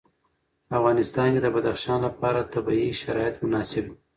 په 0.67 0.73
افغانستان 0.79 1.27
کې 1.33 1.41
د 1.43 1.47
بدخشان 1.55 1.99
لپاره 2.07 2.49
طبیعي 2.53 2.91
شرایط 3.01 3.35
مناسب 3.43 3.83
دي. 3.89 3.95